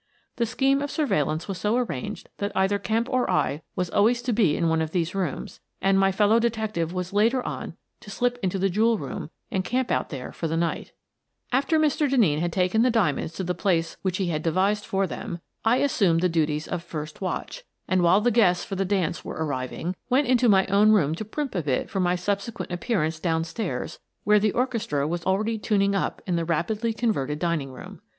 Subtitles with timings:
[0.37, 4.33] The scheme of surveillance was so arranged that either Kemp or I was always to
[4.33, 8.39] be in one of these rooms, and my fellow detective was later on to slip
[8.41, 10.91] into the jewel room, and camp out there for the night
[11.51, 12.09] After Mr.
[12.09, 15.77] Denneen had taken the diamonds to the place which he had devised for them, I
[15.77, 19.95] assumed the duties of" first watch," and, while the guests for the dance were arriving,
[20.09, 22.15] went into my own Exit the Jewels 27 room to primp a bit for my
[22.15, 26.91] subsequent appearance down stairs where the orchestra was already tun ing up in the rapidly
[26.91, 28.01] converted dining room.